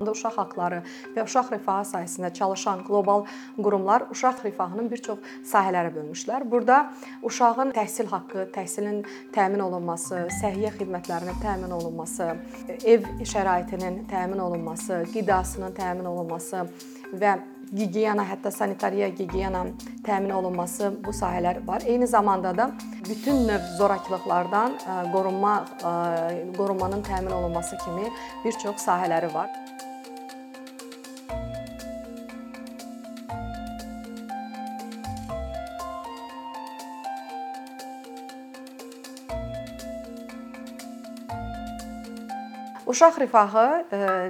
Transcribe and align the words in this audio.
Uşaq 0.00 0.38
haqları 0.40 0.78
və 1.12 1.26
uşaq 1.26 1.50
rifahı 1.52 1.84
sahəsində 1.84 2.30
çalışan 2.32 2.78
qlobal 2.86 3.26
qurumlar 3.58 4.06
uşaq 4.14 4.38
rifahının 4.46 4.86
bir 4.88 5.02
çox 5.04 5.18
sahələrə 5.50 5.90
bölmüşlər. 5.92 6.46
Burada 6.48 6.78
uşağın 7.20 7.74
təhsil 7.76 8.08
haqqı, 8.08 8.46
təhsilin 8.54 9.02
təmin 9.34 9.60
olunması, 9.60 10.22
səhiyyə 10.40 10.72
xidmətlərinin 10.78 11.36
təmin 11.44 11.76
olunması, 11.76 12.30
ev 12.80 13.04
şəraitinin 13.28 14.06
təmin 14.08 14.40
olunması, 14.40 15.02
qidasının 15.12 15.76
təmin 15.76 16.08
olunması 16.08 16.64
və 17.12 17.34
gigiyena, 17.68 18.24
hətta 18.24 18.50
sanitariya, 18.50 19.10
gigiyena 19.18 19.66
təmin 20.06 20.32
olunması 20.32 20.94
bu 21.04 21.12
sahələr 21.12 21.60
var. 21.66 21.84
Eyni 21.84 22.08
zamanda 22.08 22.56
da 22.56 22.70
bütün 23.04 23.44
növ 23.48 23.68
zorakılıqlardan 23.76 24.80
qorunma 25.12 25.54
qorunmanın 26.56 27.04
təmin 27.04 27.36
olunması 27.36 27.76
kimi 27.84 28.08
bir 28.44 28.56
çox 28.64 28.88
sahələri 28.88 29.34
var. 29.34 29.52
Uşaq 42.90 43.20
rifahı 43.22 43.66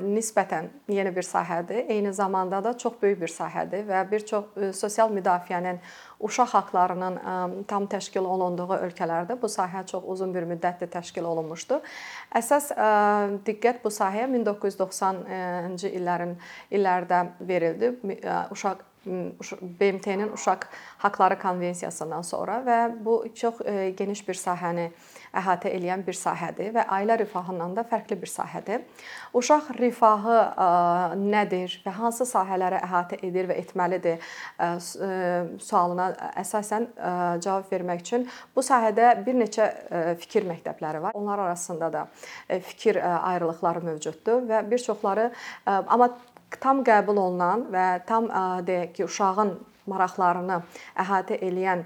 nisbətən 0.05 0.67
yeni 0.93 1.11
bir 1.17 1.25
sahədir. 1.25 1.87
Eyni 1.89 2.13
zamanda 2.13 2.59
da 2.65 2.75
çox 2.77 2.99
böyük 3.01 3.23
bir 3.23 3.33
sahədir 3.33 3.87
və 3.89 4.03
bir 4.11 4.27
çox 4.27 4.51
sosial 4.77 5.09
müdafiənin 5.15 5.79
uşaq 6.21 6.53
haqlarının 6.59 7.17
tam 7.71 7.87
təşkil 7.89 8.27
olunduğu 8.29 8.77
ölkələrdə 8.77 9.39
bu 9.41 9.49
sahə 9.49 9.87
çox 9.89 10.05
uzun 10.05 10.35
bir 10.35 10.45
müddətdir 10.51 10.93
təşkil 10.93 11.25
olunmuşdu. 11.31 11.81
Əsas 12.37 12.69
diqqət 13.49 13.81
bu 13.85 13.95
sahəyə 13.97 14.29
1990-cı 14.35 15.95
illərin 15.97 16.37
illərdə 16.69 17.25
verildi. 17.41 17.95
Uşaq 18.53 18.85
BMT-nin 19.07 20.33
Uşaq 20.33 20.67
Haqları 20.99 21.39
Konvensiyasından 21.41 22.23
sonra 22.23 22.61
və 22.67 22.79
bu 23.05 23.25
çox 23.35 23.63
geniş 23.97 24.21
bir 24.29 24.37
sahəni 24.37 24.91
əhatə 25.33 25.71
edən 25.73 26.03
bir 26.07 26.17
sahədir 26.19 26.73
və 26.75 26.85
ailə 26.91 27.17
rifahından 27.23 27.77
da 27.77 27.85
fərqli 27.89 28.19
bir 28.21 28.29
sahədir. 28.29 28.83
Uşaq 29.33 29.71
rifahı 29.79 30.39
nədir 31.17 31.79
və 31.87 31.95
hansı 31.97 32.27
sahələri 32.29 32.81
əhatə 32.85 33.21
edir 33.25 33.49
və 33.49 33.57
etməlidir 33.63 34.19
sualına 35.63 36.11
əsasən 36.43 36.89
cavab 37.41 37.71
vermək 37.73 38.03
üçün 38.05 38.27
bu 38.57 38.65
sahədə 38.67 39.15
bir 39.27 39.39
neçə 39.39 39.71
fikir 40.21 40.45
məktəbləri 40.51 41.01
var. 41.07 41.15
Onlar 41.15 41.39
arasında 41.47 41.93
da 41.93 42.09
fikir 42.51 43.01
ayrılıqları 43.31 43.81
mövcuddur 43.81 44.45
və 44.51 44.65
bir 44.71 44.79
çoxları 44.79 45.31
amma 45.67 46.11
tam 46.61 46.85
qəbul 46.87 47.19
olunan 47.19 47.67
və 47.73 47.87
tam 48.07 48.29
deyək 48.67 48.93
ki, 48.97 49.05
uşağın 49.09 49.55
maraqlarını 49.87 50.61
əhatə 51.01 51.39
edən 51.41 51.85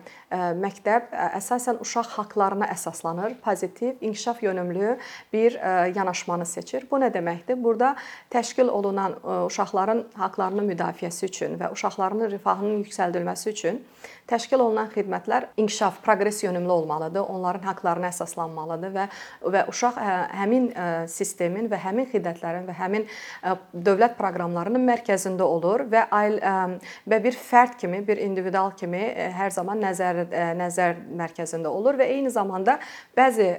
məktəb 0.59 1.13
əsasən 1.39 1.79
uşaq 1.85 2.11
haqqlarına 2.17 2.67
əsaslanır, 2.75 3.37
pozitiv, 3.45 4.01
inkişaf 4.01 4.43
yönümlü 4.43 4.97
bir 5.33 5.59
yanaşmanı 5.95 6.47
seçir. 6.47 6.87
Bu 6.91 6.99
nə 6.99 7.13
deməkdir? 7.15 7.63
Burada 7.63 7.95
təşkil 8.31 8.69
olunan 8.69 9.15
uşaqların 9.47 10.05
haqqlarının 10.19 10.71
müdafiəsi 10.73 11.31
üçün 11.31 11.59
və 11.61 11.71
uşaqların 11.73 12.31
rifahının 12.31 12.83
yüksəldilməsi 12.85 13.51
üçün 13.51 13.83
təşkil 14.29 14.61
olunan 14.61 14.89
xidmətlər 14.93 15.51
inkişaf, 15.61 16.01
proqres 16.03 16.43
yönümlü 16.45 16.71
olmalıdır. 16.73 17.21
Onların 17.21 17.67
haqqlarına 17.69 18.09
əsaslanmalıdır 18.09 18.95
və 18.95 19.07
və 19.55 19.65
uşaq 19.69 20.01
həmin 20.41 20.71
sistemin 21.11 21.69
və 21.71 21.79
həmin 21.83 22.09
xidmətlərin 22.13 22.65
və 22.69 22.77
həmin 22.79 23.07
dövlət 23.75 24.17
proqramlarının 24.19 24.85
mərkəzində 24.89 25.45
olur 25.45 25.85
və 25.93 26.07
ailə 26.11 26.55
və 27.09 27.21
bir 27.25 27.37
fərd 27.37 27.77
kimi, 27.85 28.01
bir 28.09 28.21
individual 28.25 28.73
kimi 28.81 29.03
hər 29.37 29.53
zaman 29.55 29.83
nəzər 29.85 30.23
nəzər 30.59 31.01
mərkəzində 31.21 31.69
olur 31.69 32.01
və 32.01 32.09
eyni 32.17 32.33
zamanda 32.33 32.79
bəzi 33.17 33.51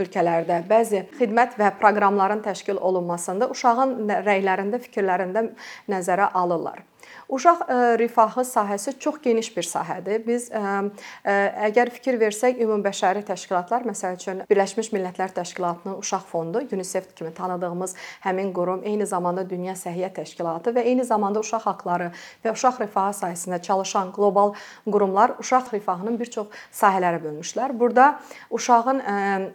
ölkələrdə 0.00 0.62
bəzi 0.70 1.04
xidmət 1.20 1.58
və 1.60 1.74
proqramların 1.80 2.40
təşkil 2.46 2.80
olunmasında 2.80 3.50
uşağın 3.52 3.98
rəylərində, 4.24 4.80
fikirlərində 4.88 5.50
nəzərə 5.92 6.32
alırlar. 6.40 6.89
Uşaq 7.30 7.60
rifahı 7.98 8.42
sahəsi 8.42 8.98
çox 8.98 9.20
geniş 9.22 9.52
bir 9.56 9.62
sahədir. 9.62 10.24
Biz 10.26 10.48
əgər 10.50 11.92
fikir 11.94 12.18
versək, 12.18 12.58
ümumbəşəri 12.64 13.22
təşkilatlar, 13.28 13.86
məsəl 13.86 14.16
üçün 14.18 14.42
Birləşmiş 14.50 14.90
Millətlər 14.90 15.30
Təşkilatının 15.36 16.00
Uşaq 16.02 16.26
Fondu, 16.26 16.64
UNICEF 16.72 17.14
kimi 17.14 17.30
tanıdığımız 17.34 17.94
həmin 18.26 18.50
qurum, 18.56 18.82
eyni 18.82 19.06
zamanda 19.06 19.46
Dünya 19.46 19.76
Səhiyyə 19.78 20.10
Təşkilatı 20.16 20.74
və 20.74 20.82
eyni 20.90 21.06
zamanda 21.06 21.38
uşaq 21.44 21.68
haqqları 21.70 22.10
və 22.44 22.54
uşaq 22.56 22.82
rifahı 22.82 23.14
sahəsində 23.22 23.62
çalışan 23.62 24.10
qlobal 24.16 24.56
qurumlar 24.90 25.38
uşaq 25.38 25.70
rifahının 25.76 26.18
bir 26.18 26.34
çox 26.34 26.50
sahələrə 26.74 27.22
bölmüşlər. 27.22 27.78
Burada 27.78 28.16
uşağın 28.50 29.04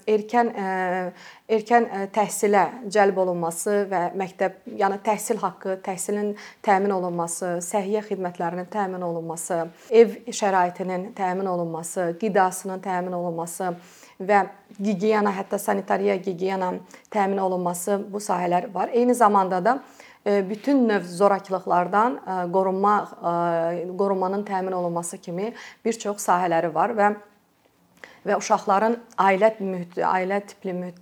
erkən 0.07 0.55
erkən 1.45 1.85
təhsilə 2.09 2.63
cəlb 2.89 3.19
olunması 3.21 3.83
və 3.91 3.99
məktəb, 4.17 4.55
yəni 4.79 4.97
təhsil 5.05 5.37
haqqı, 5.43 5.75
təhsilin 5.85 6.31
təmin 6.65 6.89
olunması, 6.95 7.59
səhiyyə 7.65 8.05
xidmətlərinin 8.05 8.69
təmin 8.71 9.01
olunması, 9.01 9.65
ev 9.89 10.15
şəraitinin 10.29 11.11
təmin 11.17 11.49
olunması, 11.49 12.13
qidasının 12.21 12.79
təmin 12.85 13.13
olunması 13.17 13.73
və 14.21 14.45
gigiyena, 14.79 15.33
hətta 15.35 15.59
sanitariya, 15.59 16.15
gigiyena 16.15 16.73
təmin 17.11 17.41
olunması 17.43 17.99
bu 18.11 18.21
sahələr 18.23 18.69
var. 18.73 18.93
Eyni 18.93 19.15
zamanda 19.15 19.59
da 19.65 19.79
bütün 20.25 20.87
növ 20.89 21.03
zorakılıqlardan 21.05 22.19
qorunma 22.53 22.95
qorunmanın 23.97 24.43
təmin 24.43 24.73
olunması 24.73 25.17
kimi 25.17 25.53
bir 25.85 25.93
çox 25.93 26.23
sahələri 26.25 26.73
var 26.73 26.95
və 26.97 27.15
və 28.25 28.37
uşaqların 28.39 28.97
ailə 29.21 29.51
mühit, 29.59 29.97
ailə 30.01 30.39
tipli 30.49 30.73
mühit, 30.73 30.97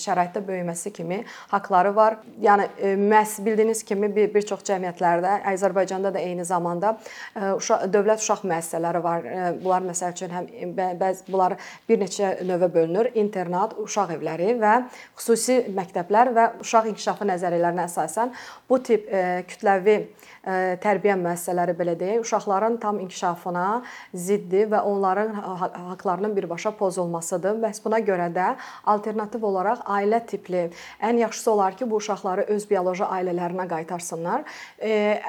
şəraitdə 0.00 0.40
böyüməsi 0.46 0.92
kimi 0.96 1.22
haqqları 1.52 1.92
var. 1.96 2.16
Yəni 2.42 2.68
məhz 3.00 3.36
bildiyiniz 3.44 3.82
kimi 3.84 4.08
bir, 4.14 4.30
bir 4.34 4.46
çox 4.48 4.64
cəmiyyətlərdə, 4.68 5.34
Azərbaycanda 5.52 6.12
da 6.14 6.22
eyni 6.22 6.46
zamanda 6.48 6.94
uşaq 7.36 7.86
dövlət 7.92 8.24
uşaq 8.24 8.46
müəssisələri 8.48 9.02
var. 9.04 9.28
Bunlar 9.62 9.86
məsəl 9.90 10.16
üçün 10.16 10.32
həm 10.32 10.48
bəzi 11.00 11.28
bunlar 11.28 11.58
bir 11.88 12.00
neçə 12.00 12.34
növə 12.48 12.72
bölünür. 12.72 13.12
İnternat, 13.14 13.76
uşaq 13.82 14.16
evləri 14.16 14.56
və 14.62 14.74
xüsusi 15.18 15.60
məktəblər 15.76 16.32
və 16.36 16.48
uşaq 16.64 16.88
inkişafı 16.92 17.28
nəzəriyyələrinə 17.28 17.86
əsasən 17.90 18.32
bu 18.70 18.80
tip 18.82 19.08
kütləvi 19.52 19.98
tərbiyə 20.82 21.14
müəssisələri 21.20 21.74
belə 21.78 21.92
deyək, 22.00 22.24
uşaqların 22.24 22.80
tam 22.82 22.98
inkişafına 23.04 23.66
ziddir 24.14 24.66
və 24.72 24.80
onların 24.90 25.36
haqqlarının 25.92 26.34
birbaşa 26.36 26.61
pozulmasıdır. 26.70 27.58
Məhz 27.58 27.80
buna 27.84 27.98
görə 27.98 28.28
də 28.32 28.54
alternativ 28.86 29.42
olaraq 29.44 29.82
ailə 29.86 30.20
tipli 30.26 30.70
ən 31.02 31.18
yaxşısı 31.18 31.50
olar 31.52 31.76
ki, 31.76 31.90
bu 31.90 31.96
uşaqları 31.96 32.46
öz 32.54 32.70
bioloji 32.70 33.02
ailələrinə 33.02 33.68
qaytarsınlar. 33.68 34.44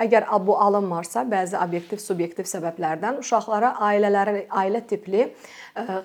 Əgər 0.06 0.28
bu 0.46 0.60
alınmarsa, 0.62 1.26
bəzi 1.26 1.58
obyektiv, 1.58 1.98
subyektiv 1.98 2.46
səbəblərdən 2.46 3.20
uşaqlara 3.20 3.76
ailələri 3.80 4.46
ailə 4.50 4.84
tipli 4.88 5.32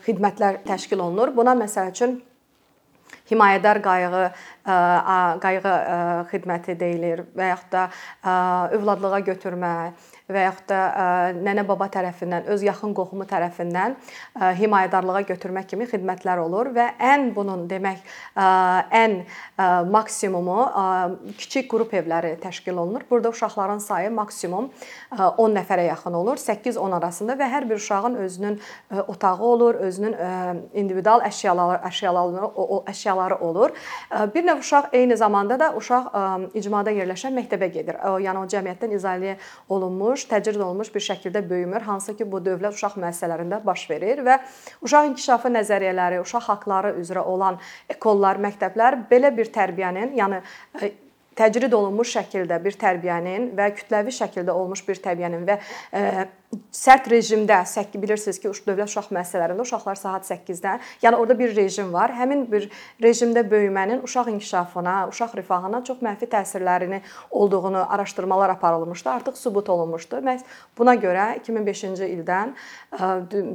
xidmətlər 0.06 0.64
təşkil 0.64 0.98
olunur. 0.98 1.36
Buna 1.36 1.52
məsəl 1.58 1.92
üçün 1.92 2.22
himayədar 3.28 3.82
qayğı 3.84 4.30
qayğı 4.68 5.74
xidməti 6.30 6.76
deyilir 6.78 7.24
və 7.36 7.50
yaxud 7.54 7.72
da 7.72 7.88
övladlığa 8.76 9.20
götürmə 9.32 9.74
və 10.28 10.42
yaxud 10.44 10.68
da 10.68 10.78
nənə-baba 11.40 11.86
tərəfindən, 11.88 12.50
öz 12.52 12.62
yaxın 12.66 12.92
qohumu 12.92 13.24
tərəfindən 13.24 13.94
himayədarlığa 14.58 15.22
götürmək 15.30 15.70
kimi 15.70 15.86
xidmətlər 15.88 16.42
olur 16.42 16.68
və 16.76 16.84
ən 17.00 17.30
bunun 17.36 17.64
demək 17.70 18.02
ən 18.36 19.22
maksimumu 19.88 20.58
kiçik 21.38 21.70
qrup 21.72 21.94
evləri 21.96 22.34
təşkil 22.42 22.76
olunur. 22.76 23.06
Burada 23.08 23.32
uşaqların 23.32 23.80
sayı 23.80 24.10
maksimum 24.12 24.68
10 25.16 25.56
nəfərə 25.56 25.86
yaxın 25.88 26.20
olur, 26.20 26.36
8-10 26.36 26.98
arasında 26.98 27.38
və 27.40 27.48
hər 27.48 27.68
bir 27.70 27.80
uşağın 27.80 28.20
özünün 28.26 28.60
otağı 29.06 29.40
olur, 29.40 29.80
özünün 29.88 30.14
individual 30.74 31.24
əşyaları, 31.24 31.80
əşyaları, 31.88 32.52
əşyaları 32.92 33.40
olur. 33.48 33.72
Bir 34.34 34.44
növ 34.44 34.57
uşaq 34.64 34.88
eyni 34.92 35.16
zamanda 35.16 35.58
da 35.60 35.70
uşaq 35.76 36.08
icmada 36.58 36.92
yerləşən 36.94 37.34
məktəbə 37.38 37.68
gedir. 37.74 37.98
Yəni 38.24 38.42
o 38.42 38.46
cəmiyyətdən 38.52 38.94
izolyə 38.98 39.36
olunmuş 39.68 40.26
təcrid 40.30 40.60
olunmuş 40.60 40.92
bir 40.94 41.04
şəkildə 41.08 41.42
böyümür, 41.50 41.84
hansı 41.88 42.16
ki, 42.16 42.26
bu 42.30 42.40
dövlət 42.44 42.78
uşaq 42.78 42.98
müəssisələrində 43.00 43.60
baş 43.64 43.88
verir 43.90 44.22
və 44.26 44.38
uşaq 44.84 45.10
inkişafı 45.12 45.52
nəzəriyyələri, 45.56 46.22
uşaq 46.24 46.48
haqqları 46.52 46.94
üzrə 47.02 47.24
olan 47.24 47.60
ekollar, 47.88 48.40
məktəblər 48.42 49.02
belə 49.10 49.34
bir 49.36 49.52
tərbiyənin, 49.54 50.16
yəni 50.18 50.42
təcrid 51.38 51.72
olunmuş 51.74 52.16
şəkildə 52.16 52.58
bir 52.64 52.76
tərbiyənin 52.80 53.52
və 53.58 53.70
kütləvi 53.78 54.14
şəkildə 54.14 54.54
olmuş 54.54 54.84
bir 54.88 55.00
tərbiyənin 55.04 55.46
və 55.48 55.58
sərt 56.72 57.10
rejimdə, 57.12 57.58
bilirsiniz 58.00 58.38
ki, 58.40 58.48
dövlət 58.64 58.88
uşaq 58.88 59.10
müəssisələrində 59.12 59.64
uşaqlar 59.66 59.98
saat 60.00 60.24
8-dən, 60.24 60.80
yəni 61.02 61.16
orada 61.20 61.34
bir 61.36 61.50
rejim 61.56 61.90
var. 61.92 62.14
Həmin 62.16 62.46
bir 62.48 62.70
rejimdə 63.02 63.42
böyümənin 63.50 64.00
uşaq 64.06 64.30
inkişafına, 64.32 64.94
uşaq 65.10 65.34
rifahına 65.36 65.82
çox 65.84 65.98
mənfi 66.04 66.28
təsirlərini 66.32 67.02
olduğunu 67.30 67.82
araşdırmalar 67.92 68.54
aparılmışdı, 68.56 69.10
artıq 69.10 69.36
sübut 69.36 69.68
olunmuşdu. 69.68 70.22
Məhz 70.24 70.46
buna 70.78 70.94
görə 70.96 71.26
2005-ci 71.42 72.08
ildən 72.14 72.54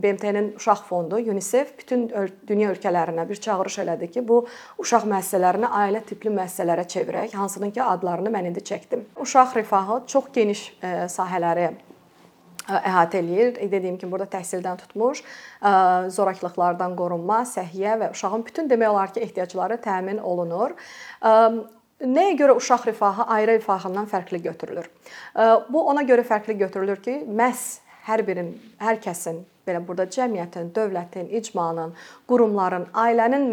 BMT-nin 0.03 0.51
uşaq 0.59 0.83
fondu 0.89 1.17
UNICEF 1.17 1.73
bütün 1.79 2.05
dünya 2.47 2.75
ölkələrinə 2.75 3.25
bir 3.29 3.41
çağırış 3.41 3.79
elədi 3.85 4.11
ki, 4.11 4.27
bu 4.27 4.43
uşaq 4.77 5.07
müəssisələrini 5.09 5.71
ailə 5.81 6.03
tipli 6.05 6.29
müəssisələrə 6.29 6.85
çevirək, 6.93 7.33
hansının 7.41 7.73
ki 7.73 7.81
adlarını 7.83 8.29
mən 8.37 8.51
indi 8.51 8.61
çəkdim. 8.61 9.07
Uşaq 9.17 9.57
rifahı 9.57 10.03
çox 10.07 10.29
geniş 10.33 10.67
sahələri 11.09 11.71
əhatə 12.69 13.19
eləyir. 13.19 13.53
Dediyim 13.71 13.97
kimi 13.99 14.11
burada 14.11 14.29
təhsildən 14.37 14.79
tutmuş, 14.85 15.23
zorakılıqlardan 16.15 16.95
qorunma, 16.99 17.43
səhiyyə 17.49 17.99
və 18.01 18.11
uşağın 18.15 18.45
bütün 18.45 18.69
demək 18.71 18.89
olar 18.95 19.13
ki, 19.13 19.23
ehtiyacları 19.27 19.77
təmin 19.83 20.19
olunur. 20.23 20.77
Nəyə 22.03 22.33
görə 22.39 22.55
uşaq 22.59 22.87
rifahı 22.89 23.23
ayrı 23.35 23.59
rifahından 23.59 24.09
fərqli 24.11 24.41
götürülür? 24.43 24.89
Bu 25.69 25.87
ona 25.87 26.03
görə 26.07 26.25
fərqli 26.27 26.57
götürülür 26.59 27.03
ki, 27.03 27.21
məhz 27.27 27.82
hər 28.07 28.23
birin, 28.27 28.53
hər 28.83 28.99
kəsin 29.03 29.43
belə 29.67 29.79
burada 29.87 30.05
cəmiyyətin, 30.11 30.71
dövlətin, 30.75 31.29
icmanın, 31.39 31.93
qurumların, 32.27 32.89
ailənin 32.99 33.45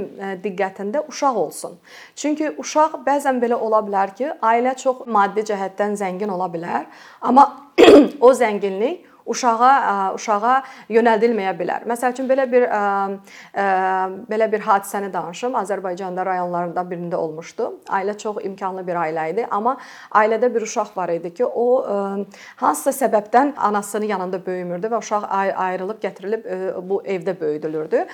diqqətində 0.43 1.05
uşaq 1.11 1.39
olsun. 1.39 1.77
Çünki 2.19 2.51
uşaq 2.59 2.99
bəzən 3.07 3.39
belə 3.43 3.59
ola 3.59 3.83
bilər 3.87 4.15
ki, 4.19 4.33
ailə 4.43 4.75
çox 4.81 5.05
maddi 5.07 5.47
cəhətdən 5.53 5.95
zəngin 6.01 6.35
ola 6.35 6.51
bilər, 6.51 6.89
amma 7.23 7.47
o 8.27 8.33
zənginlik 8.35 9.07
uşağa 9.31 10.15
uşağa 10.19 10.57
yönəldilməyə 10.91 11.55
bilər. 11.59 11.87
Məsəl 11.91 12.15
üçün 12.15 12.29
belə 12.31 12.47
bir 12.51 12.67
belə 14.31 14.51
bir 14.53 14.65
hadisəni 14.67 15.13
danışım. 15.13 15.55
Azərbaycanda 15.61 16.25
rayonlarından 16.27 16.91
birində 16.91 17.19
olmuşdu. 17.21 17.71
Ailə 17.89 18.17
çox 18.19 18.43
imkanlı 18.45 18.87
bir 18.87 18.99
ailə 19.01 19.27
idi, 19.33 19.47
amma 19.51 19.77
ailədə 20.11 20.51
bir 20.55 20.67
uşaq 20.67 20.97
var 20.97 21.13
idi 21.15 21.33
ki, 21.35 21.45
o 21.47 21.85
hansısa 22.63 22.93
səbəbdən 23.05 23.55
anasının 23.57 24.07
yanında 24.11 24.41
böyümürdü 24.47 24.91
və 24.93 25.01
uşaq 25.03 25.27
ayrılıb 25.31 26.03
gətirilib 26.03 26.49
bu 26.89 27.03
evdə 27.05 27.35
böyüdülürdü. 27.41 28.05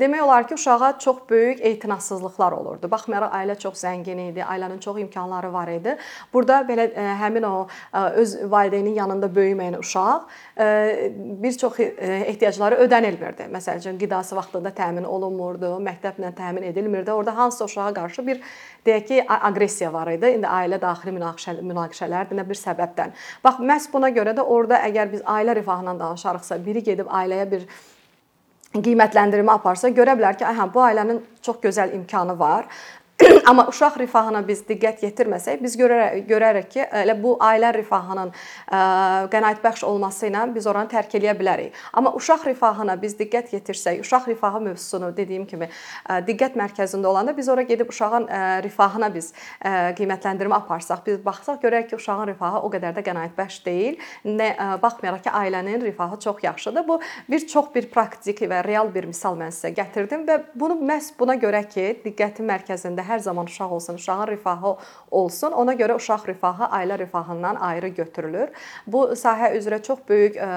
Demək 0.00 0.22
olar 0.22 0.48
ki, 0.48 0.54
uşağa 0.54 0.98
çox 0.98 1.16
böyük 1.30 1.60
etinasızlıqlar 1.60 2.52
olurdu. 2.52 2.90
Baxmayaraq 2.90 3.34
ailə 3.40 3.58
çox 3.58 3.78
zəngin 3.84 4.20
idi, 4.30 4.42
ailənin 4.42 4.80
çox 4.80 4.98
imkanları 5.00 5.52
var 5.52 5.68
idi. 5.68 5.96
Burada 6.32 6.60
belə 6.68 6.88
həmin 7.22 7.46
o 7.46 7.66
öz 7.92 8.36
valideynin 8.50 8.94
yanında 8.94 9.26
böyüməyən 9.26 9.78
uşaq 9.78 10.26
bir 10.56 11.52
çox 11.58 11.80
ehtiyacları 11.80 12.80
ödənilmirdi. 12.84 13.46
Məsələn, 13.52 13.98
qidası 13.98 14.36
vaxtında 14.36 14.72
təmin 14.74 15.04
olunmurdu, 15.06 15.76
məktəblə 15.84 16.32
təmin 16.34 16.66
edilmirdi. 16.70 17.12
Orda 17.12 17.36
hansısa 17.36 17.64
uşağa 17.64 17.92
qarşı 17.94 18.26
bir 18.26 18.40
deyək 18.86 19.06
ki, 19.06 19.20
aqressiya 19.28 19.92
var 19.92 20.10
idi. 20.14 20.32
İndi 20.38 20.46
ailə 20.46 20.80
daxili 20.82 21.14
münaqişələrdir 21.14 22.40
nə 22.40 22.48
bir 22.48 22.58
səbəbdən. 22.58 23.14
Bax, 23.44 23.62
məhz 23.70 23.92
buna 23.92 24.10
görə 24.10 24.34
də 24.34 24.42
orada 24.42 24.82
əgər 24.88 25.12
biz 25.12 25.22
ailə 25.22 25.54
rifahından 25.60 26.00
danışarıqsa, 26.00 26.58
biri 26.66 26.82
gedib 26.82 27.06
ailəyə 27.06 27.50
bir 27.50 27.68
qiymətləndirmə 28.74 29.54
aparsa, 29.54 29.88
görə 29.94 30.18
bilər 30.18 30.36
ki, 30.36 30.44
aha, 30.44 30.66
bu 30.74 30.82
ailənin 30.84 31.22
çox 31.42 31.62
gözəl 31.62 31.94
imkanı 31.96 32.38
var 32.38 32.66
Amma 33.46 33.66
uşaq 33.68 33.96
rifahına 33.98 34.40
biz 34.46 34.60
diqqət 34.68 35.02
yetirməsək, 35.02 35.58
biz 35.62 35.74
görərək, 35.78 36.20
görərək 36.28 36.66
ki, 36.70 36.82
elə 37.00 37.16
bu 37.18 37.34
ailə 37.42 37.72
rifahının 37.74 38.30
qənaətbəxş 39.32 39.82
olması 39.88 40.28
ilə 40.28 40.44
biz 40.54 40.68
oranı 40.70 40.90
tərk 40.92 41.16
eləyə 41.18 41.34
bilərik. 41.38 41.74
Amma 41.98 42.12
uşaq 42.14 42.46
rifahına 42.52 42.94
biz 43.02 43.16
diqqət 43.18 43.50
yetirsək, 43.56 44.02
uşaq 44.04 44.28
rifahı 44.30 44.60
mövzusunu 44.68 45.10
dediyim 45.16 45.48
kimi 45.50 45.66
diqqət 46.28 46.54
mərkəzində 46.60 47.10
olanda 47.10 47.34
biz 47.36 47.48
ora 47.50 47.64
gedib 47.66 47.90
uşağın 47.90 48.28
rifahına 48.68 49.10
biz 49.14 49.32
qiymətləndirmə 49.64 50.60
aparsaq, 50.60 51.02
biz 51.06 51.18
baxsaq 51.24 51.58
görərək 51.64 51.90
ki, 51.90 51.98
uşağın 51.98 52.32
rifahı 52.34 52.62
o 52.62 52.70
qədər 52.70 52.94
də 53.00 53.06
qənaətbəxş 53.08 53.58
deyil. 53.66 53.98
Nə 54.28 54.52
baxmayaraq 54.82 55.26
ki, 55.26 55.34
ailənin 55.34 55.82
rifahı 55.88 56.20
çox 56.22 56.44
yaxşıdır. 56.46 56.86
Bu 56.86 57.00
bir 57.30 57.46
çox 57.50 57.74
bir 57.74 57.90
praktik 57.90 58.44
və 58.46 58.62
real 58.66 58.94
bir 58.94 59.10
misal 59.10 59.34
mən 59.40 59.50
sizə 59.50 59.74
gətirdim 59.74 60.22
və 60.28 60.40
bunu 60.54 60.78
məhz 60.78 61.10
buna 61.18 61.34
görə 61.40 61.64
ki, 61.66 61.90
diqqətin 62.06 62.46
mərkəzində 62.46 63.07
hər 63.08 63.22
zaman 63.24 63.48
uşaq 63.48 63.72
olsun, 63.72 63.94
uşağın 63.94 64.26
rifahı 64.32 64.74
olsun. 65.10 65.52
Ona 65.52 65.74
görə 65.74 65.96
uşaq 65.96 66.26
rifahı 66.28 66.68
ailə 66.78 66.98
rifahından 66.98 67.56
ayrı 67.56 67.88
götürülür. 67.88 68.52
Bu 68.86 69.04
sahə 69.16 69.52
üzrə 69.58 69.80
çox 69.82 70.02
böyük 70.08 70.36
ə, 70.36 70.48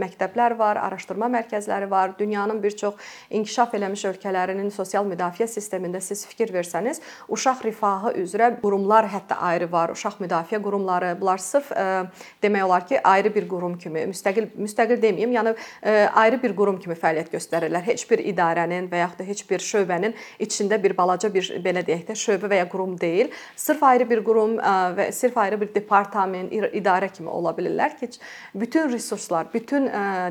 məktəblər 0.00 0.56
var, 0.58 0.80
araşdırma 0.88 1.28
mərkəzləri 1.36 1.90
var. 1.90 2.14
Dünyanın 2.18 2.62
bir 2.62 2.76
çox 2.76 2.94
inkişaf 3.30 3.74
eləmiş 3.74 4.04
ölkələrinin 4.12 4.70
sosial 4.74 5.06
müdafiə 5.06 5.48
sistemində 5.50 6.00
siz 6.00 6.24
fikir 6.26 6.52
versəniz, 6.54 7.02
uşaq 7.28 7.64
rifahı 7.64 8.14
üzrə 8.22 8.50
qurumlar 8.60 9.08
hətta 9.12 9.38
ayrı 9.50 9.70
var. 9.72 9.92
Uşaq 9.94 10.20
müdafiə 10.22 10.62
qurumları, 10.62 11.14
bunlar 11.20 11.42
sırf 11.42 11.72
ə, 11.72 12.06
demək 12.42 12.64
olar 12.64 12.86
ki, 12.86 13.00
ayrı 13.04 13.34
bir 13.34 13.48
qurum 13.48 13.78
kimi, 13.78 14.06
müstəqil 14.12 14.50
müstəqil 14.56 15.02
deməyim, 15.02 15.34
yəni 15.36 15.54
ə, 15.54 15.96
ayrı 16.22 16.40
bir 16.42 16.56
qurum 16.56 16.78
kimi 16.80 16.96
fəaliyyət 16.98 17.32
göstərirlər. 17.34 17.84
Heç 17.88 18.06
bir 18.10 18.22
idarənin 18.32 18.88
və 18.90 19.02
yaxud 19.02 19.22
da 19.22 19.28
heç 19.28 19.44
bir 19.50 19.64
şöbənin 19.64 20.14
içində 20.40 20.78
bir 20.82 20.96
balaca 20.96 21.30
bir 21.34 21.50
belə 21.64 21.82
deyək 21.86 21.97
də 22.06 22.14
şöbə 22.18 22.50
və 22.52 22.60
ya 22.62 22.68
qurum 22.68 23.00
deyil. 23.00 23.32
Sırf 23.56 23.82
ayrı 23.82 24.10
bir 24.10 24.24
qurum 24.24 24.56
və 24.58 25.10
sırf 25.12 25.36
ayrı 25.38 25.60
bir 25.60 25.74
departament, 25.74 26.52
idarə 26.52 27.10
kimi 27.12 27.28
ola 27.28 27.54
bilirlər 27.56 27.96
ki, 27.98 28.10
bütün 28.54 28.92
resurslar, 28.92 29.48
bütün 29.54 29.88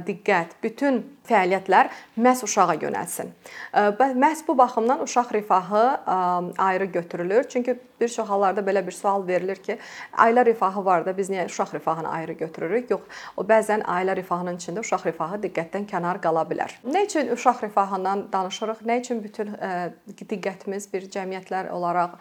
diqqət, 0.08 0.58
bütün 0.64 1.04
fəaliyyətlər 1.28 1.90
məhz 2.16 2.44
uşağa 2.48 2.78
yönəlsin. 2.80 3.34
Məhz 3.98 4.46
bu 4.48 4.58
baxımdan 4.58 5.02
uşaq 5.04 5.34
rifahı 5.34 5.86
ayrı 6.58 6.86
götürülür. 6.86 7.44
Çünki 7.50 7.80
bir 8.00 8.08
çox 8.08 8.30
hallarda 8.30 8.62
belə 8.62 8.86
bir 8.88 8.92
sual 8.92 9.28
verilir 9.28 9.56
ki, 9.56 9.78
ailə 10.14 10.46
rifahı 10.46 10.86
var 10.86 11.06
da 11.06 11.18
biz 11.18 11.30
niyə 11.30 11.46
uşaq 11.46 11.74
rifahını 11.76 12.10
ayrı 12.10 12.34
götürürük? 12.34 12.92
Yox, 12.92 13.02
o 13.38 13.44
bəzən 13.44 13.84
ailə 13.84 14.16
rifahının 14.16 14.56
içində 14.62 14.80
uşaq 14.86 15.08
rifahı 15.10 15.42
diqqətdən 15.44 15.88
kənar 15.90 16.22
qala 16.24 16.46
bilər. 16.48 16.78
Nə 16.86 17.04
üçün 17.10 17.32
uşaq 17.34 17.64
rifahından 17.66 18.28
danışırıq? 18.32 18.86
Nə 18.88 19.00
üçün 19.02 19.24
bütün 19.24 19.52
diqqətimiz 20.22 20.94
bir 20.94 21.10
cəmiyyətlər 21.58 21.70
olaraq 21.72 22.18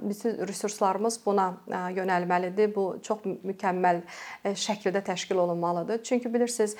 bütün 0.00 0.46
resurslarımız 0.46 1.20
buna 1.24 1.56
yönəlməlidir? 1.68 2.74
Bu 2.74 2.98
çox 3.02 3.24
mükəmməl 3.24 4.02
şəkildə 4.44 5.02
təşkil 5.04 5.36
olunmalıdır. 5.36 6.02
Çünki 6.02 6.32
bilirsiniz, 6.32 6.76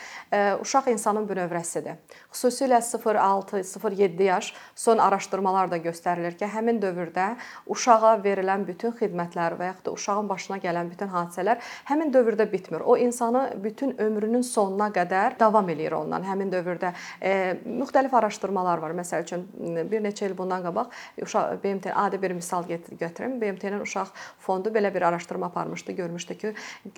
uşaq 0.61 0.91
insanın 0.91 1.27
bünövrəsidir. 1.29 1.97
Xüsusilə 2.33 2.81
0-6-0-7 2.81 4.23
yaş 4.23 4.55
son 4.75 4.99
araşdırmalar 4.99 5.71
da 5.71 5.77
göstərilir 5.77 6.37
ki, 6.39 6.47
həmin 6.47 6.81
dövrdə 6.83 7.37
uşağa 7.67 8.19
verilən 8.25 8.67
bütün 8.67 8.93
xidmətlər 8.93 9.59
və 9.59 9.73
yaxud 9.73 9.87
da 9.87 9.93
uşağın 9.93 10.29
başına 10.29 10.59
gələn 10.59 10.91
bütün 10.91 11.09
hadisələr 11.09 11.59
həmin 11.89 12.13
dövrdə 12.13 12.51
bitmir. 12.53 12.81
O 12.81 12.97
insanı 12.97 13.53
bütün 13.63 13.97
ömrünün 13.99 14.43
sonuna 14.43 14.91
qədər 14.91 15.39
davam 15.41 15.69
eləyir 15.69 15.95
ondan. 15.99 16.25
Həmin 16.25 16.53
dövrdə 16.53 16.93
e, 17.23 17.59
müxtəlif 17.65 18.15
araşdırmalar 18.15 18.79
var. 18.79 18.95
Məsəl 18.99 19.25
üçün 19.25 19.47
bir 19.91 20.03
neçə 20.05 20.29
il 20.29 20.37
bundan 20.39 20.63
qabaq 20.65 20.93
uşaq 21.23 21.59
BMT 21.69 21.93
adi 21.95 22.23
bir 22.23 22.31
misal 22.37 22.65
gətirim. 22.69 23.39
BMT-nin 23.41 23.81
uşaq 23.85 24.13
fondu 24.41 24.73
belə 24.73 24.93
bir 24.95 25.03
araşdırma 25.03 25.47
aparmışdı, 25.47 25.93
görmüşdü 25.93 26.39
ki, 26.39 26.53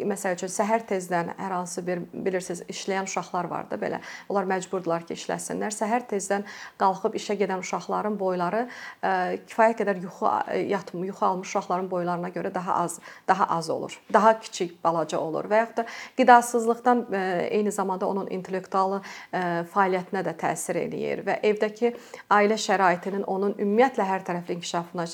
məsəl 0.07 0.37
üçün 0.39 0.53
səhər 0.53 0.87
tezdən 0.89 1.35
hər 1.39 1.55
hansı 1.55 1.85
bir 1.87 2.03
bilirsiniz 2.13 2.63
işləyən 2.71 3.09
uşaqlar 3.11 3.51
var 3.51 3.71
da 3.71 3.79
belə. 3.81 4.01
Onlar 4.29 4.47
məcburdular 4.51 5.07
ki, 5.09 5.17
işləsinlər. 5.19 5.75
Səhər 5.75 6.07
tezdən 6.11 6.47
qalxıb 6.81 7.17
işə 7.19 7.37
gedən 7.41 7.65
uşaqların 7.65 8.19
boyları 8.21 8.67
e, 8.67 9.13
kifayət 9.51 9.81
qədər 9.83 10.03
yuxu 10.05 10.31
yatmı, 10.71 11.07
yuxu 11.11 11.27
almış 11.27 11.49
uşaqların 11.49 11.91
boylarına 11.91 12.31
görə 12.35 12.55
daha 12.55 12.75
az, 12.85 13.01
daha 13.29 13.49
az 13.57 13.71
olur. 13.71 14.01
Daha 14.13 14.39
kiçik, 14.41 14.79
balaca 14.85 15.19
olur 15.19 15.51
və 15.51 15.65
yaxud 15.65 15.83
da 15.83 15.87
qidasızlıqdan 16.17 17.07
e, 17.13 17.49
eyni 17.51 17.73
zamanda 17.73 18.09
onun 18.09 18.31
intellektual 18.31 18.99
e, 19.01 19.43
fəaliyyətinə 19.75 20.25
də 20.27 20.37
təsir 20.41 20.79
eləyir 20.85 21.25
və 21.27 21.41
evdəki 21.51 21.95
ailə 22.31 22.59
şəraitinin 22.61 23.27
onun 23.27 23.57
ümumiyyətlə 23.59 24.07
hər 24.07 24.25
tərəfli 24.27 24.50
inkişafına 24.51 25.05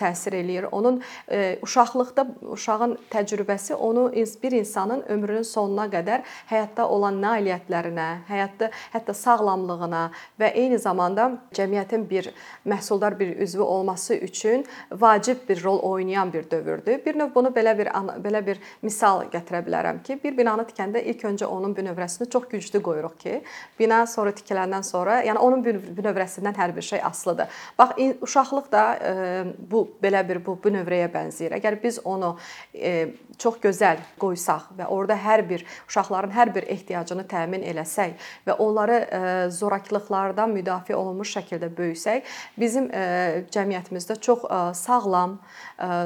təsir 0.00 0.36
eləyir. 0.38 0.68
Onun 0.72 1.02
uşaqlıqda 1.62 2.26
uşağın 2.42 2.98
təcrübəsi 3.10 3.74
onu 3.74 4.12
bir 4.42 4.52
insanın 4.52 5.02
ömrünün 5.08 5.42
sonuna 5.42 5.86
qədər 5.92 6.22
həyatda 6.50 6.86
olan 6.88 7.20
nailiyyətlərinə, 7.22 8.08
həyatda 8.28 8.70
hətta 8.92 9.14
sağlamlığına 9.14 10.04
və 10.40 10.52
eyni 10.54 10.78
zamanda 10.78 11.30
cəmiyyətin 11.54 12.08
bir 12.10 12.30
məhsuldar 12.66 13.18
bir 13.18 13.36
üzvü 13.36 13.62
olması 13.62 14.14
üçün 14.14 14.66
vacib 14.90 15.48
bir 15.48 15.64
rol 15.64 15.78
oynayan 15.78 16.32
bir 16.32 16.50
dövrdür. 16.50 17.04
Bir 17.06 17.18
növ 17.18 17.34
bunu 17.34 17.48
belə 17.48 17.78
bir 17.78 17.92
belə 18.24 18.44
bir 18.46 18.60
misal 18.82 19.24
gətirə 19.32 19.62
bilərəm 19.66 20.02
ki, 20.02 20.18
bir 20.24 20.36
binanı 20.38 20.64
tikəndə 20.68 21.02
ilk 21.02 21.24
öncə 21.24 21.46
onun 21.46 21.74
bünövrəsini 21.76 22.28
çox 22.30 22.48
güclü 22.48 22.82
qoyuruq 22.82 23.16
ki, 23.18 23.42
bina 23.78 24.06
sonra 24.06 24.30
tikiləndən 24.30 24.82
sonra, 24.82 25.20
yəni 25.26 25.38
onun 25.38 25.64
bünövrəsindən 25.64 26.56
hər 26.58 26.76
bir 26.76 26.82
şey 26.82 27.02
asılıdır. 27.04 27.46
Bax 27.78 27.96
uşaq 28.22 28.47
uşaqlıq 28.48 28.72
da 28.72 29.54
bu 29.70 29.88
belə 30.02 30.22
bir 30.28 30.44
bu 30.44 30.58
bu 30.62 30.70
növrəyə 30.70 31.08
bənzəyir. 31.12 31.54
Əgər 31.58 31.78
biz 31.82 32.00
onu 32.04 32.36
çox 33.38 33.58
gözəl 33.62 33.98
qoysaq 34.18 34.74
və 34.78 34.86
orada 34.88 35.14
hər 35.14 35.44
bir 35.48 35.64
uşaqların 35.88 36.32
hər 36.32 36.54
bir 36.54 36.66
ehtiyacını 36.68 37.26
təmin 37.28 37.62
eləsək 37.62 38.16
və 38.46 38.56
onları 38.58 39.50
zorakılıqlardan 39.50 40.50
müdafiə 40.50 40.94
olunmuş 40.94 41.36
şəkildə 41.36 41.70
böyüsək, 41.76 42.24
bizim 42.58 42.88
cəmiyyətimizdə 43.52 44.18
çox 44.20 44.44
sağlam, 44.74 45.38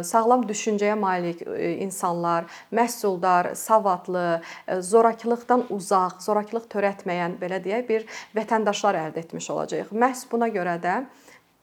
sağlam 0.03 0.47
düşüncəyə 0.49 0.99
malik 0.99 1.43
insanlar, 1.81 2.45
məhsuldar, 2.73 3.55
savadlı, 3.55 4.43
zorakılıqdan 4.81 5.69
uzaq, 5.71 6.21
zorakılıq 6.21 6.69
törətməyən 6.69 7.39
belə 7.41 7.63
deyək 7.65 7.89
bir 7.89 8.07
vətəndaşlar 8.37 8.99
əldə 9.07 9.25
etmiş 9.25 9.51
olacağıq. 9.51 9.93
Məhz 9.93 10.27
buna 10.31 10.49
görə 10.53 10.79
də 10.83 11.03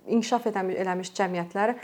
inkişaf 0.07 0.47
eləmiş 0.49 1.11
cəmiyyətlər 1.17 1.75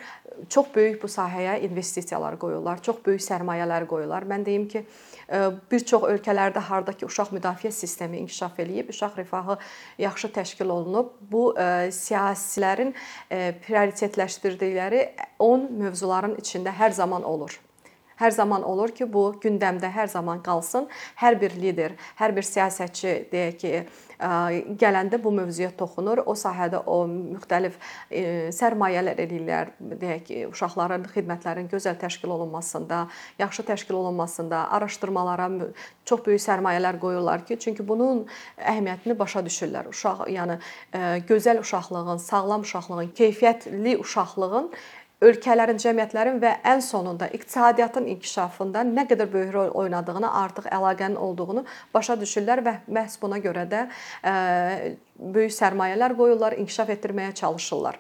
çox 0.50 0.72
böyük 0.76 1.02
bu 1.04 1.08
sahəyə 1.12 1.60
investisiyalar 1.68 2.38
qoyurlar, 2.40 2.82
çox 2.84 3.02
böyük 3.06 3.24
sərmayələr 3.24 3.86
qoyurlar. 3.90 4.26
Mən 4.28 4.46
deyim 4.46 4.68
ki, 4.72 4.84
e, 5.30 5.42
bir 5.72 5.86
çox 5.92 6.08
ölkələrdə 6.10 6.64
hardakı 6.70 7.08
uşaq 7.08 7.34
müdafiə 7.36 7.72
sistemi 7.72 8.20
inkişaf 8.24 8.60
eləyib, 8.60 8.90
uşaq 8.94 9.20
rifahı 9.22 9.58
yaxşı 10.02 10.32
təşkil 10.40 10.74
olunub, 10.78 11.14
bu 11.32 11.46
e, 11.60 11.92
siyasilərin 11.96 12.94
e, 13.30 13.54
prioritetləşdirdikləri 13.68 15.06
10 15.40 15.70
mövzuların 15.84 16.36
içində 16.42 16.76
hər 16.76 16.96
zaman 16.96 17.24
olur. 17.24 17.60
Hər 18.16 18.32
zaman 18.32 18.64
olur 18.64 18.94
ki, 18.96 19.08
bu 19.12 19.34
gündəmdə 19.44 19.90
hər 19.92 20.08
zaman 20.08 20.42
qalsın. 20.44 20.88
Hər 21.20 21.40
bir 21.42 21.56
lider, 21.60 21.96
hər 22.16 22.36
bir 22.36 22.48
siyasətçi 22.48 23.16
deyək 23.32 23.58
ki, 23.60 23.72
gələndə 24.80 25.20
bu 25.20 25.34
mövzuya 25.36 25.74
toxunur. 25.76 26.22
O 26.24 26.36
sahədə 26.40 26.80
o 26.88 27.02
müxtəlif 27.12 27.76
sərmayələr 28.56 29.20
eləyirlər, 29.26 29.74
deyək 29.80 30.24
ki, 30.30 30.40
uşaqların 30.54 31.04
xidmətlərin 31.12 31.68
gözəl 31.72 32.00
təşkil 32.00 32.32
olunmasında, 32.32 33.06
yaxşı 33.40 33.68
təşkil 33.68 34.00
olunmasında, 34.00 34.64
araşdırmalara 34.80 35.50
çox 36.08 36.24
böyük 36.26 36.44
sərmayələr 36.48 37.00
qoyurlar 37.02 37.44
ki, 37.46 37.60
çünki 37.60 37.84
bunun 37.88 38.24
əhəmiyyətini 38.58 39.20
başa 39.20 39.44
düşürlər. 39.44 39.92
Uşaq, 39.92 40.28
yəni 40.32 40.62
gözəl 41.28 41.60
uşaqlığın, 41.60 42.24
sağlam 42.24 42.64
uşaqlığın, 42.64 43.12
keyfiyyətli 43.20 43.98
uşaqlığın 44.00 44.72
ölkələrin, 45.24 45.80
cəmiyyətlərin 45.82 46.40
və 46.44 46.52
ən 46.68 46.84
sonunda 46.84 47.30
iqtisadiyyatın 47.36 48.08
inkişafında 48.16 48.84
nə 48.88 49.08
qədər 49.10 49.32
böyük 49.32 49.54
rol 49.54 49.74
oynadığını, 49.84 50.28
artıq 50.42 50.68
əlaqənin 50.76 51.16
olduğunu 51.16 51.66
başa 51.94 52.18
düşürlər 52.20 52.64
və 52.66 52.78
məhz 52.92 53.18
buna 53.22 53.40
görə 53.44 53.66
də 53.72 53.86
böyük 55.20 55.56
sərmayələr 55.56 56.16
qoyurlar, 56.18 56.58
inkişaf 56.60 56.92
etdirməyə 56.98 57.34
çalışırlar. 57.42 58.00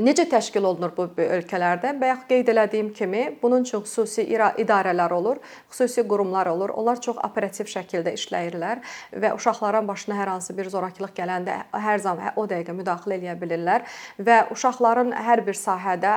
Necə 0.00 0.24
təşkil 0.24 0.64
olunur 0.64 0.94
bu 0.96 1.04
ölkələrdə? 1.20 1.90
Bayaq 2.00 2.22
qeyd 2.30 2.48
elədiyim 2.48 2.86
kimi, 2.96 3.26
bunun 3.42 3.66
üçün 3.66 3.82
xüsusi 3.84 4.24
idarələr 4.24 5.12
olur, 5.12 5.40
xüsusi 5.68 6.06
qurumlar 6.08 6.48
olur. 6.48 6.72
Onlar 6.80 7.00
çox 7.04 7.18
operativ 7.20 7.68
şəkildə 7.68 8.14
işləyirlər 8.16 8.80
və 9.12 9.34
uşaqların 9.36 9.88
başına 9.88 10.16
hər 10.16 10.32
hansı 10.32 10.56
bir 10.56 10.70
zorakılıq 10.72 11.12
gələndə 11.18 11.58
hər 11.76 12.00
zaman 12.00 12.32
o 12.40 12.46
dəqiqə 12.48 12.72
müdaxilə 12.78 13.18
edə 13.20 13.36
bilirlər 13.42 13.84
və 14.16 14.38
uşaqların 14.56 15.12
hər 15.12 15.44
bir 15.44 15.60
sahədə 15.60 16.14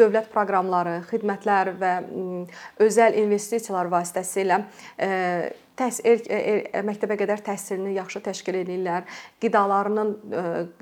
dövlət 0.00 0.32
proqramları, 0.32 1.02
xidmətlər 1.12 1.74
və 1.82 1.92
özəl 2.80 3.20
investisiyalar 3.26 3.92
vasitəsilə 3.92 4.62
təhsil 5.82 6.08
er, 6.08 6.22
er, 6.30 6.86
məktəbə 6.86 7.18
qədər 7.20 7.42
təhsilini 7.44 7.96
yaxşı 7.98 8.22
təşkil 8.30 8.60
eləyirlər, 8.62 9.04
qidalarının 9.42 10.14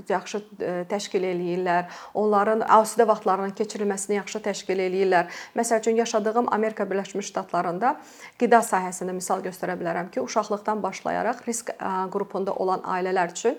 yaxşı 0.09 0.42
təşkil 0.90 1.26
eləyirlər, 1.33 1.88
onların 2.21 2.64
asudə 2.78 3.07
vaxtlarının 3.09 3.57
keçirilməsini 3.59 4.19
yaxşı 4.21 4.42
təşkil 4.45 4.85
eləyirlər. 4.87 5.30
Məsəl 5.57 5.80
üçün 5.83 5.97
yaşadığım 6.00 6.52
Amerika 6.52 6.85
Birləşmiş 6.90 7.30
Ştatlarında 7.30 7.95
qida 8.40 8.61
sahəsində 8.66 9.14
misal 9.16 9.42
göstərə 9.45 9.76
bilərəm 9.80 10.11
ki, 10.12 10.21
uşaqlıqdan 10.25 10.83
başlayaraq 10.83 11.42
risk 11.47 11.73
qrupunda 12.12 12.52
olan 12.52 12.85
ailələr 12.85 13.33
üçün 13.33 13.57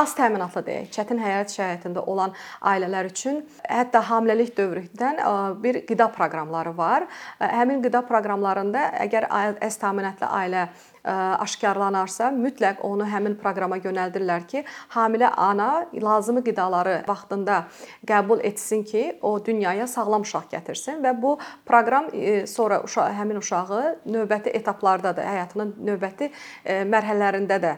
az 0.00 0.14
təminatlı 0.18 0.64
deyək, 0.66 0.90
çətin 0.94 1.20
həyat 1.22 1.52
şəraitində 1.54 2.04
olan 2.10 2.34
ailələr 2.60 3.10
üçün 3.10 3.42
hətta 3.68 4.02
hamiləlik 4.10 4.56
dövründən 4.56 5.20
bir 5.62 5.82
qida 5.88 6.10
proqramları 6.14 6.74
var. 6.76 7.06
Həmin 7.38 7.82
qida 7.84 8.02
proqramlarında 8.08 8.86
əgər 9.06 9.28
az 9.30 9.78
təminatlı 9.80 10.30
ailə 10.30 10.66
aşkarlanarsa, 11.04 12.30
mütləq 12.34 12.82
onu 12.86 13.06
həmin 13.08 13.36
proqrama 13.40 13.78
yönəldirlər 13.80 14.46
ki, 14.50 14.64
hamilə 14.94 15.30
ana 15.36 15.86
lazımi 15.94 16.42
qidaları 16.44 17.00
vaxtında 17.08 17.62
qəbul 18.06 18.42
etsin 18.44 18.84
ki, 18.84 19.18
o 19.22 19.36
dünyaya 19.44 19.86
sağlam 19.86 20.26
uşaq 20.26 20.50
gətirsin 20.52 21.00
və 21.04 21.14
bu 21.22 21.36
proqram 21.68 22.10
sonra 22.50 22.82
uşaq 22.84 23.14
həmin 23.16 23.40
uşağı 23.40 23.82
növbəti 24.06 24.52
etaplarda 24.60 25.14
da, 25.16 25.24
həyatının 25.24 25.74
növbəti 25.88 26.30
mərhələlərində 26.66 27.60
də 27.62 27.74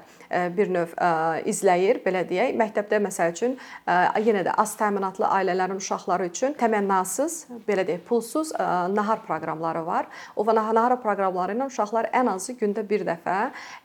bir 0.56 0.72
növ 0.72 0.94
izləyir, 1.48 2.00
belə 2.04 2.24
deyək. 2.28 2.56
Məktəbdə 2.58 2.98
məsəl 3.04 3.32
üçün 3.34 3.56
yenə 4.24 4.42
də 4.46 4.54
az 4.58 4.74
təminatlı 4.80 5.28
ailələrin 5.28 5.78
uşaqları 5.78 6.30
üçün 6.32 6.56
təmənnasız, 6.58 7.38
belə 7.68 7.86
deyək, 7.86 8.02
pulsuz 8.08 8.52
nahar 8.58 9.22
proqramları 9.26 9.86
var. 9.86 10.08
O 10.36 10.46
nahar 10.46 10.96
proqramları 11.02 11.56
ilə 11.58 11.68
uşaqlar 11.70 12.10
ən 12.12 12.32
azı 12.34 12.56
gündə 12.60 12.88
bir 12.88 13.04
dəfə 13.12 13.38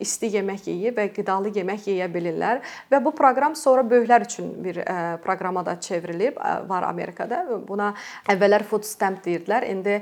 isti 0.04 0.32
yemək 0.38 0.68
yeyib 0.72 0.98
və 0.98 1.08
qidalı 1.16 1.52
yemək 1.56 1.90
yeyə 1.92 2.10
bilirlər 2.14 2.64
və 2.92 3.02
bu 3.04 3.14
proqram 3.16 3.56
sonra 3.56 3.86
böyüklər 3.88 4.26
üçün 4.28 4.52
bir 4.64 4.82
proqrama 5.24 5.66
da 5.66 5.78
çevrilib 5.80 6.40
var 6.70 6.88
Amerikada. 6.88 7.44
Buna 7.68 7.94
əvvəllər 8.30 8.66
food 8.68 8.88
stamp 8.88 9.24
deyirdilər. 9.26 9.68
İndi 9.68 10.02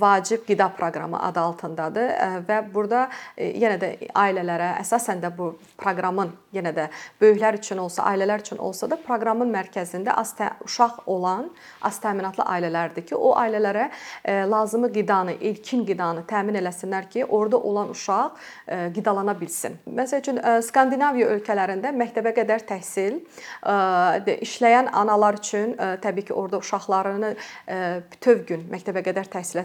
vacib 0.00 0.46
qida 0.46 0.70
proqramı 0.76 1.20
adı 1.28 1.40
altındadır 1.40 2.12
və 2.48 2.60
burada 2.74 3.08
yenə 3.36 3.78
də 3.80 3.92
ailələrə 4.14 4.74
əsasən 4.80 5.22
də 5.22 5.32
bu 5.36 5.54
proqramın 5.80 6.32
yenə 6.54 6.74
də 6.74 6.88
böyüklər 7.20 7.58
üçün 7.58 7.80
olsa, 7.82 8.04
ailələr 8.10 8.42
üçün 8.44 8.60
olsa 8.62 8.88
da 8.90 8.98
proqramın 9.00 9.50
mərkəzində 9.52 10.14
az 10.20 10.34
uşaq 10.64 11.04
olan 11.06 11.48
az 11.82 11.98
təminatlı 12.02 12.44
ailələrdir 12.44 13.06
ki, 13.08 13.16
o 13.16 13.34
ailələrə 13.38 13.88
e, 14.24 14.34
lazımi 14.50 14.90
qidanı, 14.92 15.36
ilkin 15.40 15.84
qidanı 15.86 16.24
təmin 16.30 16.58
eləsinlər 16.60 17.08
ki, 17.10 17.24
orada 17.24 17.58
olan 17.58 17.90
uşaq 17.94 18.32
e, 18.34 18.43
qidalana 18.94 19.34
bilsin. 19.40 19.78
Məsəl 19.86 20.22
üçün 20.22 20.40
e, 20.40 20.56
Skandinaviya 20.64 21.30
ölkələrində 21.36 21.92
məktəbə 21.96 22.34
qədər 22.38 22.64
təhsil 22.68 23.20
işləyən 24.44 24.88
analar 24.92 25.38
üçün 25.38 25.74
təbii 26.02 26.28
ki, 26.28 26.34
orada 26.34 26.58
uşaqlarını 26.62 27.34
bütöv 28.12 28.44
gün 28.48 28.64
məktəbə 28.72 29.02
qədər 29.06 29.28
təhsilə 29.32 29.64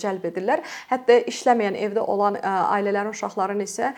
cəlb 0.00 0.26
edirlər. 0.30 0.62
Hətta 0.90 1.20
işləməyən 1.30 1.78
evdə 1.86 2.02
olan 2.02 2.38
ailələrin 2.40 3.14
uşaqlarını 3.14 3.66
isə 3.66 3.92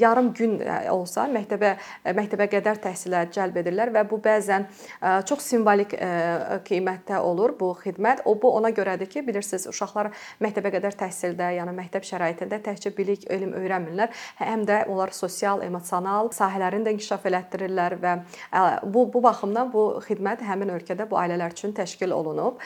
yarım 0.00 0.32
gün 0.34 0.60
e, 0.60 0.90
olsa 0.90 1.26
məktəbə 1.30 1.72
e, 2.04 2.14
məktəbə 2.16 2.48
qədər 2.50 2.80
təhsilə 2.82 3.24
cəlb 3.34 3.60
edirlər 3.62 3.92
və 3.94 4.04
bu 4.08 4.18
bəzən 4.22 4.66
e, 4.66 5.12
çox 5.28 5.44
simvolik 5.50 5.94
qiymətdə 6.66 7.20
olur 7.22 7.54
bu 7.58 7.72
xidmət. 7.80 8.24
O 8.26 8.34
bu 8.40 8.50
ona 8.58 8.70
görədir 8.74 9.08
ki, 9.10 9.22
bilirsiniz, 9.26 9.66
uşaqlar 9.70 10.10
məktəbə 10.42 10.72
qədər 10.76 10.96
təhsildə, 10.98 11.52
yəni 11.58 11.74
məktəb 11.76 12.06
şəraitində 12.06 12.60
təkcə 12.64 12.92
bilik, 12.96 13.26
elm 13.30 13.54
öyrənmirlər, 13.58 14.12
həm 14.40 14.66
də 14.68 14.82
onlar 14.92 15.14
sosial, 15.16 15.62
emosional 15.66 16.32
sahələrini 16.36 16.86
də 16.86 16.96
inkişaf 16.96 17.26
elətdirirlər 17.30 17.98
və 18.02 18.16
bu 18.84 19.06
bu 19.12 19.22
baxımdan 19.22 19.72
bu 19.72 19.86
xidmət 20.06 20.44
həmin 20.46 20.74
ölkədə 20.78 21.08
bu 21.10 21.18
ailələr 21.20 21.54
üçün 21.56 21.74
təşkil 21.76 22.14
olunub. 22.16 22.60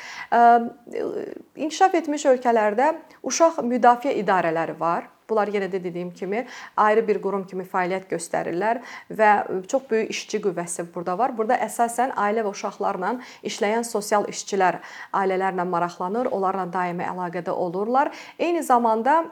İnkişaf 1.56 1.94
etmiş 2.02 2.26
ölkələrdə 2.34 2.92
uşaq 3.22 3.62
müdafiə 3.66 4.16
idarələri 4.22 4.78
var. 4.80 5.08
Bunlar 5.30 5.46
yenə 5.54 5.68
də 5.70 5.78
dediyim 5.78 6.10
kimi 6.10 6.40
ayrı 6.76 7.04
bir 7.06 7.20
qurum 7.22 7.44
kimi 7.46 7.62
fəaliyyət 7.62 8.08
göstərirlər 8.10 8.80
və 9.14 9.30
çox 9.70 9.84
böyük 9.90 10.10
işçi 10.10 10.40
qüvvəsi 10.42 10.88
burada 10.94 11.14
var. 11.18 11.36
Burada 11.38 11.60
əsasən 11.68 12.16
ailə 12.18 12.42
və 12.42 12.50
uşaqlarla 12.50 13.12
işləyən 13.46 13.86
sosial 13.86 14.26
işçilər 14.32 14.80
ailələrlə 15.14 15.68
maraqlanır, 15.70 16.32
onlarla 16.34 16.66
daimi 16.72 17.06
əlaqədə 17.06 17.54
olurlar. 17.54 18.10
Eyni 18.38 18.64
zamanda 18.66 19.22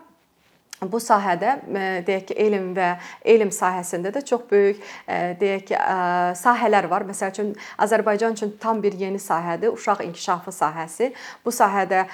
bu 0.87 1.01
sahədə 1.03 1.55
e, 1.67 1.87
deyək 2.07 2.27
ki, 2.31 2.37
elm 2.39 2.69
və 2.77 2.89
elm 3.27 3.51
sahəsində 3.55 4.13
də 4.15 4.23
çox 4.27 4.45
böyük 4.51 4.79
e, 5.09 5.35
deyək 5.41 5.65
ki, 5.71 5.75
e, 5.75 5.97
sahələr 6.39 6.89
var. 6.91 7.07
Məsəl 7.09 7.33
üçün 7.33 7.51
Azərbaycan 7.83 8.37
üçün 8.37 8.55
tam 8.61 8.83
bir 8.83 8.95
yeni 8.99 9.19
sahədir, 9.19 9.73
uşaq 9.75 10.05
inkişafı 10.07 10.55
sahəsi. 10.55 11.11
Bu 11.45 11.51
sahədə 11.55 12.05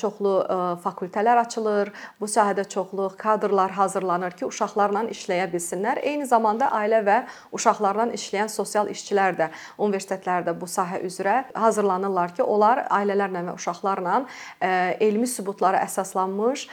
çoxlu 0.00 0.32
fakültələr 0.84 1.42
açılır. 1.42 1.92
Bu 2.20 2.28
sahədə 2.30 2.66
çoxlu 2.68 3.10
kadrlar 3.18 3.70
hazırlanır 3.76 4.36
ki, 4.38 4.46
uşaqlarla 4.48 5.06
işləyə 5.12 5.48
bilsinlər. 5.52 6.00
Eyni 6.02 6.26
zamanda 6.26 6.70
ailə 6.72 7.02
və 7.06 7.18
uşaqlarla 7.52 8.08
işləyən 8.16 8.48
sosial 8.52 8.88
işçilər 8.92 9.36
də 9.36 9.50
universitetlərdə 9.78 10.54
bu 10.56 10.68
sahə 10.70 11.02
üzrə 11.04 11.44
hazırlanırlar 11.54 12.34
ki, 12.36 12.42
onlar 12.42 12.84
ailələrlə 12.90 13.44
və 13.50 13.56
uşaqlarla 13.58 14.22
elmi 15.04 15.28
sübutlara 15.28 15.82
əsaslanmış 15.84 16.66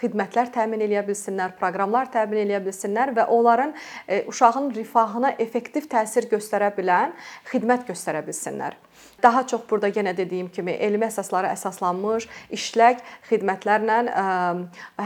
xidmətlər 0.00 0.52
təmin 0.54 0.85
edə 0.86 1.02
bilsinlər, 1.06 1.54
proqramlar 1.60 2.10
təmin 2.14 2.46
edə 2.46 2.62
bilsinlər 2.64 3.12
və 3.16 3.26
onların 3.34 3.74
uşağın 4.30 4.72
rifahına 4.78 5.34
effektiv 5.42 5.90
təsir 5.92 6.30
göstərə 6.30 6.72
bilən 6.76 7.14
xidmət 7.50 7.86
göstərə 7.90 8.24
bilsinlər. 8.26 8.78
Daha 9.22 9.46
çox 9.48 9.64
burada 9.70 9.88
yenə 9.88 10.12
dediyim 10.16 10.48
kimi 10.52 10.72
elmi 10.72 11.06
əsaslara 11.08 11.50
əsaslanmış 11.56 12.28
işlək 12.52 13.02
xidmətlərlə 13.30 13.98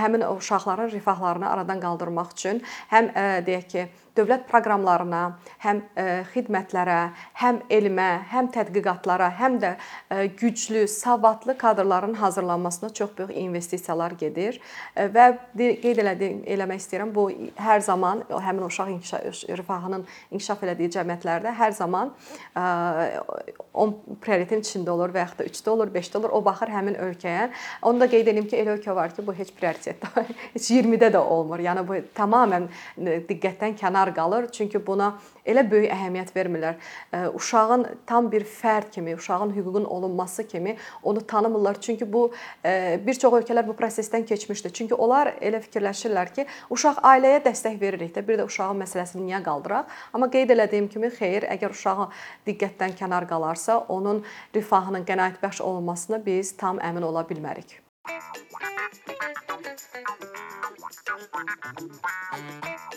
həmin 0.02 0.26
uşaqların 0.28 0.90
rifahlarını 0.94 1.50
aradan 1.50 1.82
qaldırmaq 1.82 2.34
üçün 2.36 2.62
həm 2.90 3.10
deyək 3.46 3.66
ki, 3.70 3.86
dövlət 4.16 4.46
proqramlarına, 4.50 5.22
həm 5.64 5.82
e, 5.96 6.06
xidmətlərə, 6.32 6.98
həm 7.40 7.60
elmə, 7.72 8.08
həm 8.32 8.50
tədqiqatlara, 8.54 9.30
həm 9.40 9.58
də 9.62 9.74
e, 9.76 10.26
güclü, 10.26 10.86
savadlı 10.88 11.56
kadrların 11.58 12.14
hazırlanmasına 12.14 12.90
çox 12.90 13.10
böyük 13.18 13.36
investisiyalar 13.36 14.16
gedir 14.20 14.60
e, 14.96 15.06
və 15.14 15.26
qeyd 15.56 16.02
elədiyim 16.04 16.42
eləmək 16.46 16.82
istəyirəm 16.82 17.14
bu 17.14 17.28
hər 17.60 17.80
zaman 17.84 18.24
həmin 18.30 18.66
uşaq 18.66 18.94
inkişaf 18.96 19.44
rifahının 19.60 20.06
inkişaf 20.30 20.64
elədiyi 20.66 20.92
cəmiyyətlərdə 20.96 21.54
hər 21.60 21.74
zaman 21.76 22.14
10 22.56 23.94
prioritetin 24.22 24.64
içində 24.64 24.92
olur 24.94 25.12
və 25.14 25.24
yaxud 25.24 25.40
da 25.40 25.46
3-də 25.46 25.70
olur, 25.70 25.90
5-də 25.94 26.18
olur. 26.18 26.32
O 26.34 26.40
baxır 26.44 26.72
həmin 26.72 26.96
ölkəyə. 27.00 27.50
Onu 27.86 28.00
da 28.02 28.08
qeyd 28.10 28.30
edim 28.32 28.48
ki, 28.48 28.58
elə 28.60 28.76
ölkə 28.76 28.94
var 28.96 29.14
ki, 29.14 29.24
bu 29.26 29.34
heç 29.36 29.52
prioritetdə, 29.56 30.24
heç 30.54 30.70
20-də 30.74 31.12
də 31.14 31.22
olmur. 31.22 31.62
Yəni 31.62 31.84
bu 31.86 32.00
tamamilə 32.16 33.20
diqqətdən 33.28 33.76
kənar 33.80 33.99
kənar 34.00 34.14
qalır. 34.14 34.50
Çünki 34.52 34.86
buna 34.86 35.18
elə 35.46 35.64
böyük 35.70 35.90
əhəmiyyət 35.92 36.32
vermirlər. 36.34 36.76
Uşağın 37.34 37.86
tam 38.06 38.30
bir 38.32 38.44
fərd 38.44 38.90
kimi, 38.90 39.14
uşağın 39.14 39.54
hüququnun 39.54 39.84
olunması 39.84 40.46
kimi 40.46 40.76
onu 41.02 41.20
tanımırlar. 41.26 41.80
Çünki 41.80 42.12
bu 42.12 42.32
bir 42.64 43.14
çox 43.14 43.32
ölkələr 43.32 43.66
bu 43.66 43.72
prosesdən 43.72 44.24
keçmişdi. 44.24 44.72
Çünki 44.72 44.94
onlar 44.94 45.34
elə 45.40 45.60
fikirləşirlər 45.60 46.32
ki, 46.34 46.46
uşaq 46.70 47.02
ailəyə 47.02 47.42
dəstək 47.44 47.80
veririk 47.80 48.14
də, 48.16 48.26
bir 48.26 48.38
də 48.40 48.46
uşağın 48.46 48.80
məsələsini 48.84 49.26
niyə 49.26 49.42
qaldıraq? 49.44 49.84
Amma 50.12 50.30
qeyd 50.30 50.50
elədiyim 50.50 50.88
kimi, 50.88 51.10
xeyr, 51.10 51.48
əgər 51.56 51.70
uşağı 51.76 52.08
diqqətdən 52.46 52.96
kənar 52.98 53.28
qalarsa, 53.28 53.78
onun 53.88 54.24
rifahının 54.54 55.04
qənaətbəxş 55.04 55.62
olunmasına 55.62 56.24
biz 56.24 56.56
tam 56.56 56.78
əmin 56.78 57.04
ola 57.04 57.26
bilmərik. 57.28 57.80
Thank 61.40 62.74
you. 62.74 62.89